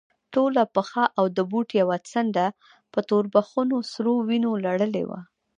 ټوله 0.33 0.63
پښه 0.75 1.03
او 1.17 1.25
د 1.37 1.39
بوټ 1.51 1.69
يوه 1.81 1.97
څنډه 2.09 2.45
په 2.91 2.99
توربخونو 3.09 3.75
سرو 3.91 4.13
وينو 4.29 4.51
لړلې 4.65 5.03
وه. 5.09 5.19